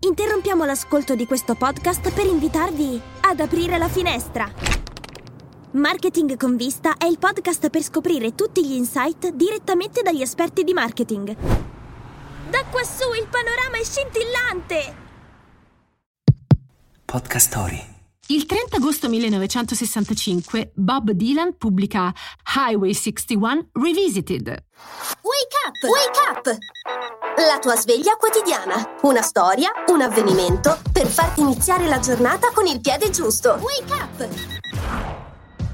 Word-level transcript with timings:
Interrompiamo 0.00 0.64
l'ascolto 0.64 1.16
di 1.16 1.26
questo 1.26 1.56
podcast 1.56 2.12
per 2.12 2.24
invitarvi 2.24 3.00
ad 3.22 3.40
aprire 3.40 3.78
la 3.78 3.88
finestra. 3.88 4.48
Marketing 5.72 6.36
con 6.36 6.56
vista 6.56 6.96
è 6.96 7.04
il 7.04 7.18
podcast 7.18 7.68
per 7.68 7.82
scoprire 7.82 8.36
tutti 8.36 8.64
gli 8.64 8.74
insight 8.74 9.30
direttamente 9.30 10.02
dagli 10.02 10.22
esperti 10.22 10.62
di 10.62 10.72
marketing. 10.72 11.36
Da 12.48 12.64
quassù 12.70 13.12
il 13.12 13.26
panorama 13.28 13.76
è 13.76 13.84
scintillante! 13.84 15.06
Podcast 17.04 17.48
Story. 17.48 17.96
Il 18.28 18.46
30 18.46 18.76
agosto 18.76 19.08
1965 19.08 20.72
Bob 20.74 21.10
Dylan 21.10 21.56
pubblica 21.56 22.14
Highway 22.54 22.94
61 22.94 23.70
Revisited. 23.72 24.46
Wake 24.46 25.56
up! 25.66 25.82
Wake 25.82 26.50
up! 26.52 26.58
La 27.46 27.60
tua 27.60 27.76
sveglia 27.76 28.16
quotidiana. 28.16 28.96
Una 29.02 29.22
storia, 29.22 29.70
un 29.92 30.00
avvenimento 30.00 30.76
per 30.90 31.06
farti 31.06 31.40
iniziare 31.40 31.86
la 31.86 32.00
giornata 32.00 32.50
con 32.52 32.66
il 32.66 32.80
piede 32.80 33.10
giusto. 33.10 33.60
Wake 33.60 33.92
up! 33.92 34.28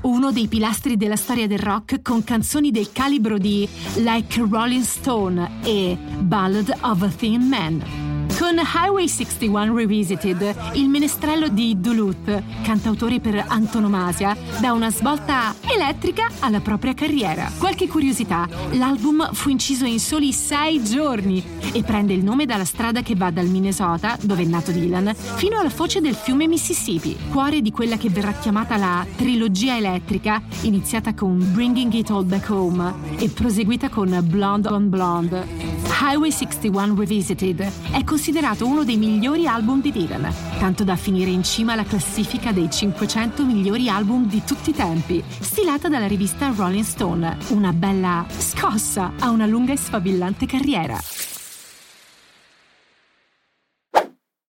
Uno 0.02 0.30
dei 0.30 0.46
pilastri 0.46 0.98
della 0.98 1.16
storia 1.16 1.46
del 1.46 1.60
rock 1.60 2.02
con 2.02 2.22
canzoni 2.22 2.70
del 2.70 2.92
calibro 2.92 3.38
di 3.38 3.66
Like 3.94 4.46
Rolling 4.46 4.84
Stone 4.84 5.60
e 5.64 5.96
Ballad 5.96 6.70
of 6.82 7.00
a 7.00 7.08
Thin 7.08 7.48
Man. 7.48 8.03
Con 8.38 8.58
Highway 8.58 9.06
61 9.06 9.74
Revisited, 9.74 10.54
il 10.74 10.88
menestrello 10.88 11.48
di 11.48 11.80
Duluth, 11.80 12.42
cantautore 12.62 13.20
per 13.20 13.44
antonomasia, 13.46 14.36
dà 14.60 14.72
una 14.72 14.90
svolta 14.90 15.54
elettrica 15.60 16.28
alla 16.40 16.60
propria 16.60 16.94
carriera. 16.94 17.50
Qualche 17.56 17.86
curiosità, 17.86 18.48
l'album 18.72 19.32
fu 19.32 19.50
inciso 19.50 19.84
in 19.84 20.00
soli 20.00 20.32
sei 20.32 20.82
giorni 20.82 21.42
e 21.72 21.82
prende 21.84 22.12
il 22.12 22.24
nome 22.24 22.44
dalla 22.44 22.64
strada 22.64 23.02
che 23.02 23.14
va 23.14 23.30
dal 23.30 23.46
Minnesota, 23.46 24.18
dove 24.20 24.42
è 24.42 24.46
nato 24.46 24.72
Dylan, 24.72 25.14
fino 25.14 25.58
alla 25.58 25.70
foce 25.70 26.00
del 26.00 26.14
fiume 26.14 26.48
Mississippi, 26.48 27.16
cuore 27.30 27.62
di 27.62 27.70
quella 27.70 27.96
che 27.96 28.10
verrà 28.10 28.32
chiamata 28.32 28.76
la 28.76 29.06
trilogia 29.16 29.76
elettrica, 29.76 30.42
iniziata 30.62 31.14
con 31.14 31.38
Bringing 31.52 31.92
It 31.92 32.10
All 32.10 32.26
Back 32.26 32.50
Home 32.50 32.92
e 33.16 33.28
proseguita 33.28 33.88
con 33.88 34.18
Blonde 34.24 34.68
on 34.68 34.88
Blonde. 34.88 35.63
Highway 36.00 36.32
61 36.32 36.96
Revisited 36.96 37.70
è 37.92 38.02
considerato 38.02 38.66
uno 38.66 38.82
dei 38.82 38.96
migliori 38.96 39.46
album 39.46 39.80
di 39.80 39.92
Dylan, 39.92 40.28
tanto 40.58 40.82
da 40.82 40.96
finire 40.96 41.30
in 41.30 41.44
cima 41.44 41.74
alla 41.74 41.84
classifica 41.84 42.50
dei 42.50 42.68
500 42.68 43.44
migliori 43.44 43.88
album 43.88 44.26
di 44.26 44.42
tutti 44.44 44.70
i 44.70 44.74
tempi, 44.74 45.22
stilata 45.40 45.88
dalla 45.88 46.08
rivista 46.08 46.52
Rolling 46.54 46.84
Stone, 46.84 47.38
una 47.50 47.72
bella 47.72 48.26
scossa 48.36 49.12
a 49.20 49.30
una 49.30 49.46
lunga 49.46 49.72
e 49.72 49.76
sfavillante 49.76 50.46
carriera. 50.46 50.98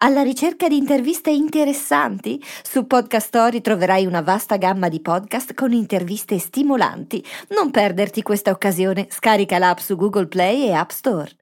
Alla 0.02 0.22
ricerca 0.22 0.66
di 0.66 0.78
interviste 0.78 1.28
interessanti? 1.28 2.42
Su 2.62 2.86
Podcast 2.86 3.26
Story 3.26 3.60
troverai 3.60 4.06
una 4.06 4.22
vasta 4.22 4.56
gamma 4.56 4.88
di 4.88 5.02
podcast 5.02 5.52
con 5.52 5.72
interviste 5.72 6.38
stimolanti. 6.38 7.22
Non 7.50 7.70
perderti 7.70 8.22
questa 8.22 8.50
occasione. 8.50 9.08
Scarica 9.10 9.58
l'app 9.58 9.76
su 9.76 9.96
Google 9.96 10.26
Play 10.26 10.68
e 10.68 10.72
App 10.72 10.88
Store. 10.88 11.39